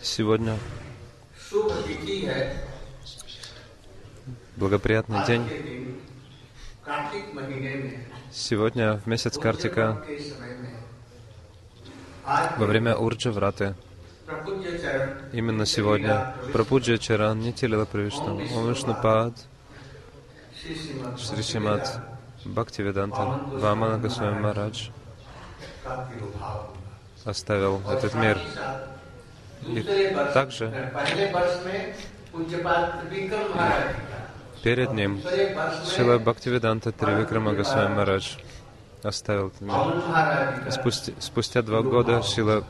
Сегодня 0.00 0.58
благоприятный 4.56 5.24
день. 5.26 5.46
Сегодня 8.30 8.96
в 8.98 9.06
месяц 9.06 9.36
Картика 9.36 10.02
во 12.24 12.66
время 12.66 12.96
Урджи 12.96 13.30
Враты. 13.30 13.74
Именно 15.32 15.66
сегодня 15.66 16.34
Прапуджа 16.52 16.96
Чаран 16.96 17.40
Нитилила 17.40 17.84
Правишна, 17.84 18.32
Омишнупад, 18.32 19.34
Шришимат, 21.18 22.00
Бхактивиданта, 22.44 23.40
Вамана 23.52 23.98
Госвами 23.98 24.38
Марадж 24.40 24.88
оставил 27.24 27.82
этот 27.88 28.14
мир. 28.14 28.38
И 29.66 30.16
также 30.34 30.90
перед 34.62 34.92
ним 34.92 35.22
Шила 35.94 36.18
Бхактивиданта 36.18 36.92
Тривикрама 36.92 37.52
Госвами 37.52 37.94
Марадж 37.94 38.36
оставил 39.02 39.48
этот 39.48 39.60
мир. 39.60 39.74
Спустя, 40.70 41.12
спустя 41.20 41.62
два 41.62 41.82
года 41.82 42.22
Шила 42.22 42.64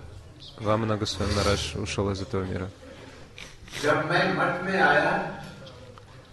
Вамана 0.59 0.97
Госвами 0.97 1.33
Марадж 1.35 1.77
ушел 1.77 2.11
из 2.11 2.21
этого 2.21 2.45
мира. 2.45 2.69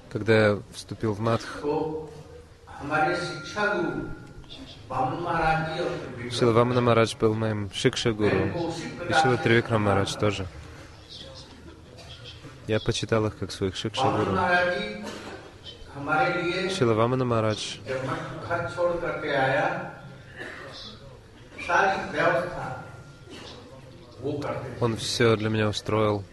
Когда 0.09 0.47
я 0.47 0.59
вступил 0.73 1.13
в 1.13 1.19
Матх, 1.19 1.63
Шила 6.31 6.51
Вамана 6.51 6.81
Марадж 6.81 7.15
был 7.19 7.33
моим 7.35 7.69
шикша-гуру, 7.73 8.73
и 9.07 9.13
Шила 9.13 9.37
Тривикрам 9.37 9.83
Марадж 9.83 10.15
тоже. 10.15 10.47
Я 12.67 12.79
почитал 12.79 13.27
их 13.27 13.37
как 13.37 13.51
своих 13.51 13.75
шикша-гуру. 13.75 14.37
Шила 16.75 16.93
Вамана 16.93 17.25
Марадж 17.25 17.77
он 24.81 24.97
все 24.97 25.35
для 25.35 25.49
меня 25.49 25.69
устроил, 25.69 26.23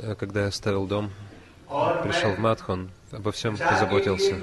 э, 0.00 0.14
когда 0.14 0.44
я 0.44 0.50
ставил 0.50 0.86
дом, 0.86 1.10
пришел 2.02 2.32
в 2.32 2.38
Матхон, 2.38 2.90
обо 3.10 3.32
всем 3.32 3.56
позаботился. 3.56 4.36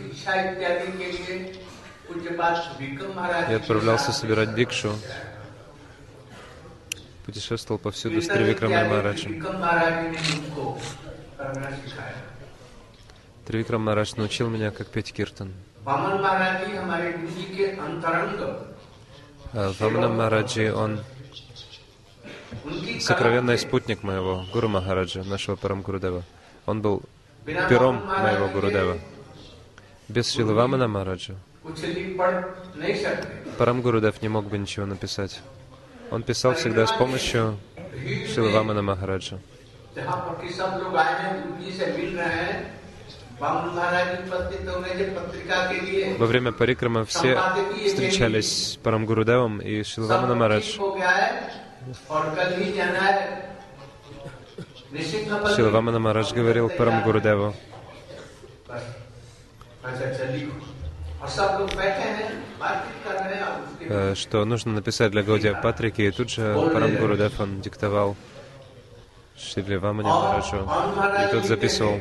Я 3.50 3.56
отправлялся 3.58 4.12
собирать 4.12 4.50
бикшу, 4.50 4.94
путешествовал 7.26 7.80
повсюду 7.80 8.22
с 8.22 8.28
Тривикрам 8.28 8.72
Мараджем. 8.72 9.44
Тривикрам 13.46 13.82
Марадж 13.82 14.14
научил 14.18 14.50
меня, 14.50 14.72
как 14.72 14.88
петь 14.88 15.14
киртан. 15.14 15.54
А, 19.54 19.74
Вамана 19.80 20.10
Мараджи, 20.10 20.74
он 20.74 21.02
сокровенный 23.00 23.58
спутник 23.58 24.04
моего, 24.04 24.46
Гуру 24.54 24.68
Махараджа, 24.70 25.24
нашего 25.24 25.56
Парамгурудева. 25.56 26.24
Он 26.66 26.82
был 26.82 27.02
пером 27.46 28.06
моего 28.06 28.48
Гурудева. 28.50 28.98
Без 30.08 30.32
Шилы 30.32 30.54
Вамана 30.54 30.88
Мараджа 30.88 31.36
Парамгурудев 33.58 34.22
не 34.22 34.30
мог 34.30 34.46
бы 34.46 34.58
ничего 34.58 34.86
написать. 34.86 35.42
Он 36.10 36.24
писал 36.24 36.56
всегда 36.56 36.88
с 36.88 36.92
помощью 36.92 37.58
Шилвамана 38.34 38.82
Махараджа. 38.82 39.40
Во 46.18 46.26
время 46.26 46.52
парикрама 46.52 47.06
все 47.06 47.40
встречались 47.88 48.74
с 48.74 48.78
Парамгурудевом 48.78 49.60
и 49.60 49.84
Шилвамана 49.84 50.36
Махарадж. 50.36 50.78
Шилвамана 55.56 56.00
Махарадж 56.00 56.34
говорил 56.34 56.70
Парамгурудеву. 56.70 57.54
Э, 63.82 64.16
что 64.16 64.44
нужно 64.46 64.74
написать 64.74 65.12
для 65.12 65.22
Гаудия 65.24 65.54
Патрики, 65.54 66.02
и 66.02 66.12
тут 66.12 66.30
же 66.32 66.54
Парамгуру 66.74 67.16
Дефан 67.16 67.62
диктовал 67.62 68.16
Шрили 69.38 69.76
Вамани 69.76 70.08
Мараджу, 70.08 70.68
и 71.28 71.32
тут 71.32 71.46
записывал. 71.46 72.00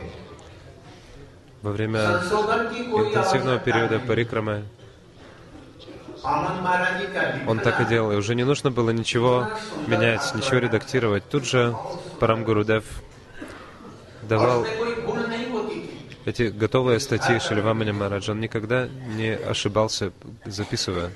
Во 1.62 1.72
время 1.72 1.98
интенсивного 2.00 3.58
периода 3.58 3.98
парикрамы 3.98 4.64
он 7.46 7.58
так 7.58 7.80
и 7.82 7.84
делал, 7.84 8.12
и 8.12 8.16
уже 8.16 8.34
не 8.34 8.44
нужно 8.44 8.70
было 8.70 8.90
ничего 8.90 9.48
менять, 9.86 10.34
ничего 10.34 10.58
редактировать. 10.58 11.28
Тут 11.28 11.44
же 11.44 11.76
Парамгуру 12.18 12.64
Дев 12.64 12.84
давал 14.22 14.64
эти 16.30 16.44
готовые 16.44 17.00
статьи 17.00 17.38
Шаливамани 17.38 17.92
Мараджа, 17.92 18.32
он 18.32 18.40
никогда 18.40 18.88
не 19.16 19.30
ошибался, 19.34 20.12
записывая. 20.44 21.10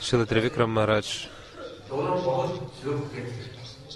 Шила 0.00 0.24
Тривикрам 0.26 0.70
Марадж, 0.70 1.26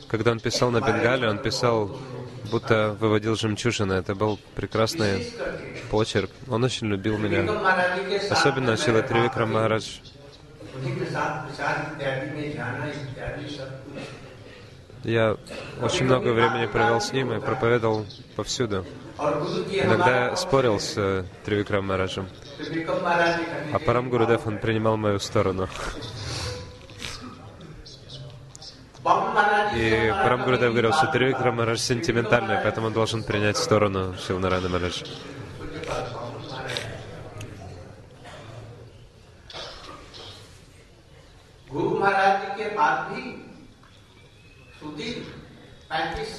когда 0.09 0.33
он 0.33 0.41
писал 0.41 0.71
на 0.71 0.81
Бенгале, 0.81 1.29
он 1.29 1.39
писал, 1.39 1.97
будто 2.51 2.97
выводил 2.99 3.37
жемчужины. 3.37 3.93
Это 3.93 4.17
был 4.17 4.41
прекрасный 4.57 5.33
почерк. 5.91 6.31
Он 6.49 6.65
очень 6.65 6.89
любил 6.89 7.17
меня. 7.17 7.47
Особенно 8.29 8.77
Шила 8.77 9.03
Тривикрам 9.03 9.53
Марадж. 9.53 9.99
Я 15.05 15.37
очень 15.81 16.05
много 16.05 16.29
времени 16.29 16.67
провел 16.67 17.01
с 17.01 17.13
ним 17.13 17.33
и 17.33 17.41
проповедовал 17.41 18.05
повсюду. 18.37 18.85
Иногда 19.19 20.27
я 20.27 20.37
спорил 20.37 20.79
с 20.79 20.95
э, 20.97 21.25
Тривикрам 21.45 21.87
Мараджем. 21.87 22.27
А 23.73 23.79
Парам 23.79 24.11
Гурудев, 24.11 24.47
он 24.47 24.59
принимал 24.59 24.97
мою 24.97 25.19
сторону. 25.19 25.69
И 29.75 30.13
Парам 30.23 30.45
Гурудев 30.45 30.73
говорил, 30.73 30.93
что 30.93 31.07
Тривикрам 31.07 31.57
Марадж 31.57 31.79
сентиментальный, 31.79 32.57
поэтому 32.63 32.89
он 32.89 32.93
должен 32.93 33.23
принять 33.23 33.57
сторону 33.57 34.15
Шилнарана 34.27 34.69
Мараджа. 34.69 35.07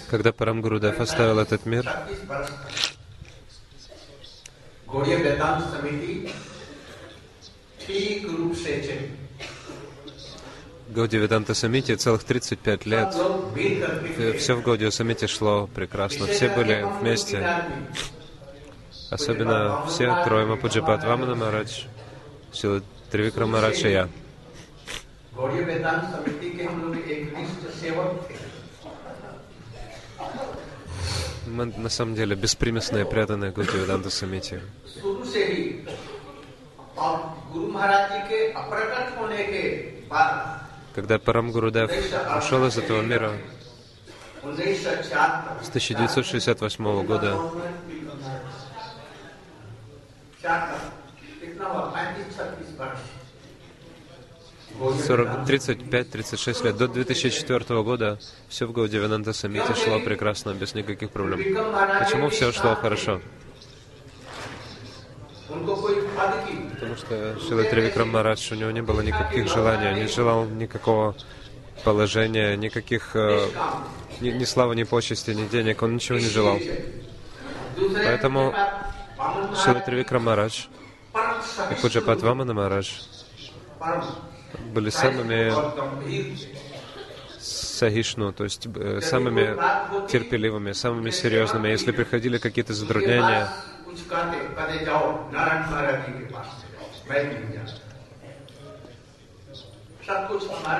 Когда 0.09 0.31
Парамгурудев 0.31 0.99
оставил 0.99 1.39
этот 1.39 1.65
мир, 1.65 1.89
Годи 10.89 11.17
Веданта 11.17 11.53
Самити 11.53 11.95
целых 11.95 12.23
35 12.23 12.85
лет. 12.85 13.15
Э, 14.17 14.33
все 14.37 14.55
в 14.55 14.61
Годи 14.61 14.91
Самити 14.91 15.25
шло 15.27 15.67
прекрасно. 15.67 16.27
Все 16.27 16.49
были 16.49 16.85
вместе. 16.99 17.47
Особенно 19.09 19.85
все 19.87 20.23
трое 20.25 20.45
Мапуджипат 20.45 21.03
Вамана 21.03 21.35
Марадж, 21.35 21.83
Сила 22.51 22.81
Тривикра 23.09 23.45
Марадж 23.45 23.85
и 23.85 23.91
я. 23.91 24.09
गौड़ीय 25.36 25.62
वेदांत 25.70 26.04
समिति 26.14 26.50
के 26.56 26.62
हम 26.64 26.82
लोग 26.82 26.96
एक 27.16 27.36
निष्ठ 27.38 27.62
सेवक 27.80 28.28
थे 28.30 28.44
Мы 31.56 31.64
на 31.78 31.88
самом 31.88 32.14
деле 32.16 32.34
беспримесные, 32.34 33.04
преданные 33.06 33.52
Гауди 33.52 33.76
Веданта 33.78 34.10
Самити. 34.10 34.56
शुरू 34.94 35.24
से 35.32 35.44
ही 35.50 35.62
और 36.98 37.14
गुरु 37.52 37.66
महाराज 37.72 38.10
जी 38.12 38.18
के 38.30 38.38
अप्रकट 38.62 39.18
होने 39.18 39.42
के 39.52 39.62
बाद 40.10 40.32
Когда 40.96 41.18
Парам 41.18 41.52
Гурудев 41.52 41.90
ушел 42.38 42.66
из 42.66 42.78
этого 42.78 43.02
мира 43.02 43.30
उन्नीस 44.46 44.82
सौ 44.84 44.90
छिहत्तर 45.06 45.62
с 45.62 45.68
1968 45.70 47.06
года, 47.10 47.30
कितना 51.40 51.66
हुआ 51.68 51.84
पैंतीस 51.94 52.36
छत्तीस 52.36 52.70
वर्ष 52.80 53.00
40, 53.12 53.19
35-36 54.79 56.63
лет. 56.65 56.77
До 56.77 56.87
2004 56.87 57.83
года 57.83 58.19
все 58.49 58.65
в 58.65 58.71
Гаудивинанта 58.71 59.33
Самите 59.33 59.73
шло 59.75 59.99
прекрасно, 59.99 60.53
без 60.53 60.73
никаких 60.73 61.11
проблем. 61.11 61.39
Почему 61.99 62.29
все 62.29 62.51
шло 62.51 62.75
хорошо? 62.75 63.21
Потому 65.47 66.95
что 66.95 67.37
Шила 67.47 67.63
Тривикрам 67.63 68.09
Марадж, 68.09 68.51
у 68.53 68.55
него 68.55 68.71
не 68.71 68.81
было 68.81 69.01
никаких 69.01 69.47
желаний, 69.47 69.89
он 69.89 69.95
не 69.95 70.07
желал 70.07 70.45
никакого 70.45 71.15
положения, 71.83 72.55
никаких 72.55 73.15
э, 73.15 73.47
ни, 74.21 74.29
ни 74.29 74.45
славы, 74.45 74.75
ни 74.75 74.83
почести, 74.83 75.31
ни 75.31 75.45
денег, 75.47 75.81
он 75.81 75.95
ничего 75.95 76.19
не 76.19 76.29
желал. 76.29 76.57
Поэтому 77.77 78.53
Шила 79.63 79.81
Тривикрам 79.81 80.23
Марадж 80.23 80.67
и 81.71 81.81
Пуджапат 81.81 82.21
Вамана 82.21 82.53
Марадж 82.53 83.01
были 84.73 84.89
самыми 84.89 85.51
сахишну, 87.39 88.31
то 88.31 88.43
есть 88.43 88.67
э, 88.75 89.01
самыми 89.01 89.57
терпеливыми, 90.07 90.71
самыми 90.73 91.09
серьезными. 91.09 91.69
Если 91.69 91.91
приходили 91.91 92.37
какие-то 92.37 92.73
затруднения, 92.73 93.49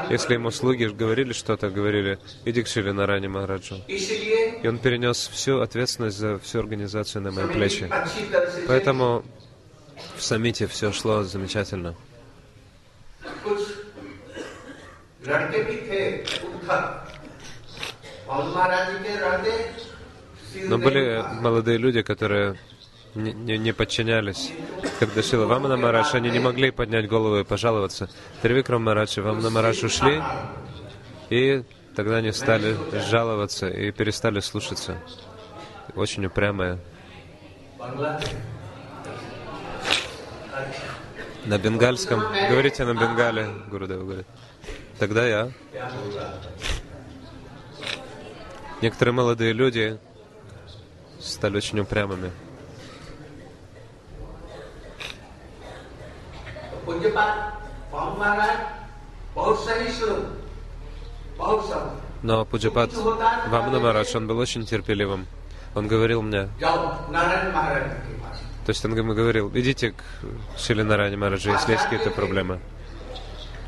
если 0.10 0.34
ему 0.34 0.52
слуги 0.52 0.86
говорили 0.86 1.34
что-то, 1.34 1.70
говорили, 1.70 2.20
иди 2.46 2.64
к 2.64 2.68
Шили 2.68 2.92
Нарани 2.92 3.28
Махараджу. 3.28 3.76
И 3.88 4.68
он 4.68 4.78
перенес 4.78 5.30
всю 5.32 5.60
ответственность 5.60 6.18
за 6.18 6.38
всю 6.40 6.60
организацию 6.60 7.22
на 7.22 7.32
мои 7.32 7.48
плечи. 7.48 7.90
Поэтому 8.68 9.24
в 10.18 10.22
саммите 10.22 10.68
все 10.68 10.92
шло 10.92 11.24
замечательно. 11.24 11.96
Но 20.68 20.78
были 20.78 21.24
молодые 21.42 21.78
люди, 21.78 22.02
которые 22.02 22.58
не, 23.14 23.32
не, 23.34 23.58
не 23.58 23.72
подчинялись. 23.74 24.52
Когда 25.00 25.22
Шила 25.22 25.46
Вамана 25.46 25.78
Марадж, 25.78 26.16
они 26.16 26.30
не 26.32 26.40
могли 26.40 26.72
поднять 26.72 27.08
голову 27.08 27.40
и 27.40 27.44
пожаловаться. 27.44 28.10
Тривикрам 28.42 28.84
Марадж 28.84 29.18
и 29.18 29.22
Вамана 29.22 29.50
Марадж 29.50 29.86
ушли, 29.86 30.22
и 31.30 31.64
тогда 31.96 32.18
они 32.18 32.32
стали 32.32 32.76
жаловаться 33.10 33.70
и 33.70 33.92
перестали 33.92 34.40
слушаться. 34.40 34.98
Очень 35.96 36.26
упрямые. 36.26 36.80
На 41.46 41.58
бенгальском. 41.58 42.22
Говорите 42.50 42.86
на 42.86 42.94
бенгале, 42.94 43.50
Гурудев 43.70 44.00
говорит. 44.00 44.28
Тогда 45.02 45.28
я. 45.28 45.52
Некоторые 48.84 49.16
молодые 49.16 49.52
люди 49.52 49.98
стали 51.20 51.58
очень 51.58 51.80
упрямыми. 51.80 52.30
Но 62.22 62.46
Пуджапат 62.46 62.94
Вамна 62.94 63.80
Марадж, 63.80 64.16
он 64.16 64.28
был 64.28 64.38
очень 64.38 64.68
терпеливым. 64.68 65.26
Он 65.74 65.88
говорил 65.88 66.22
мне, 66.22 66.48
то 66.60 67.40
есть 68.68 68.86
он 68.86 68.96
ему 68.96 69.16
говорил, 69.16 69.50
идите 69.56 69.94
к 69.94 70.04
Шили 70.60 70.84
Нарани 70.84 71.16
Мараджи, 71.16 71.50
если 71.50 71.72
есть 71.72 71.86
какие-то 71.86 72.12
проблемы. 72.12 72.60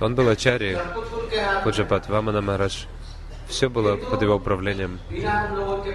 Он 0.04 0.16
был 0.16 0.28
ачари, 0.28 0.78
Пуджапат 1.64 2.10
Вамана 2.10 2.42
Марадж. 2.42 2.88
Все 3.48 3.70
было 3.70 3.96
под 3.96 4.22
его 4.22 4.36
управлением. 4.36 5.00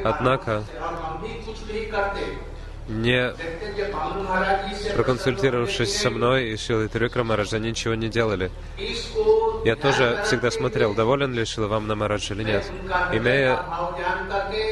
Однако, 0.03 0.65
не 2.89 3.35
проконсультировавшись 4.97 6.01
со 6.01 6.09
мной 6.09 6.53
и 6.53 6.57
Шилой 6.57 6.89
Трюкра 6.89 7.23
Мараджа, 7.23 7.59
ничего 7.59 7.95
не 7.95 8.09
делали. 8.09 8.51
Я 9.67 9.77
тоже 9.77 10.23
всегда 10.25 10.51
смотрел, 10.51 10.95
доволен 10.95 11.35
ли 11.35 11.45
Шила 11.45 11.67
вам 11.67 11.87
на 11.87 11.95
Марадж 11.95 12.33
или 12.33 12.45
нет. 12.45 12.65
Имея 13.13 13.61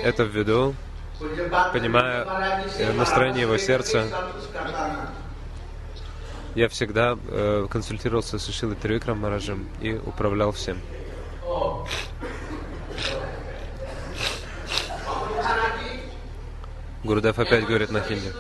это 0.03 0.25
в 0.25 0.35
виду, 0.35 0.75
понимая 1.75 2.27
настроение 2.97 3.43
его 3.43 3.59
сердца, 3.59 4.06
я 6.56 6.70
всегда 6.70 7.19
э, 7.29 7.67
консультировался 7.70 8.38
с 8.38 8.47
Шилой 8.49 8.76
Трюкрам 8.76 9.20
Мараджем 9.20 9.69
и 9.82 9.93
управлял 9.93 10.53
всем. 10.53 10.81
Гурудев 17.05 17.38
опять 17.38 17.67
говорит 17.67 17.91
на 17.91 18.00
хинди. 18.00 18.32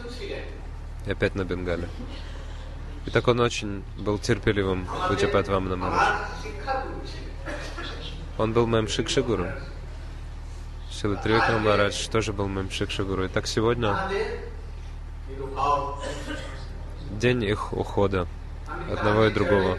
И 1.06 1.10
опять 1.10 1.34
на 1.34 1.44
бенгале. 1.44 1.88
И 3.04 3.10
так 3.10 3.28
он 3.28 3.38
очень 3.38 3.84
был 3.98 4.18
терпеливым, 4.18 4.88
Пуджапат 5.08 5.48
Вамана 5.48 5.76
Марадж. 5.76 6.16
Он 8.38 8.52
был 8.54 8.66
моим 8.66 8.88
шикшигуру. 8.88 9.46
Шила 10.90 11.16
Тривикра 11.16 11.58
Марадж 11.58 12.08
тоже 12.08 12.32
был 12.32 12.48
моим 12.48 12.70
шикшигуру. 12.70 13.26
И 13.26 13.28
так 13.28 13.46
сегодня 13.46 13.94
день 17.18 17.44
их 17.44 17.72
ухода, 17.72 18.26
одного 18.90 19.26
и 19.26 19.30
другого. 19.30 19.78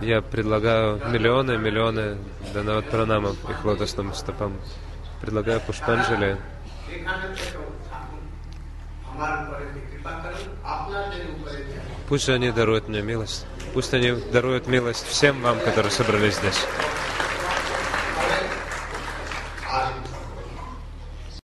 Я 0.00 0.20
предлагаю 0.22 1.00
миллионы, 1.08 1.56
миллионы 1.56 2.18
данават 2.52 2.90
пранамов 2.90 3.36
их 3.48 3.64
лотосным 3.64 4.14
стопам. 4.14 4.58
Предлагаю 5.20 5.60
Пушпанджали. 5.60 6.36
Пусть 12.08 12.28
они 12.28 12.50
даруют 12.50 12.88
мне 12.88 13.02
милость. 13.02 13.46
Пусть 13.74 13.94
они 13.94 14.12
даруют 14.12 14.66
милость 14.66 15.06
всем 15.06 15.40
вам, 15.42 15.58
которые 15.60 15.90
собрались 15.90 16.36
здесь. 16.36 16.66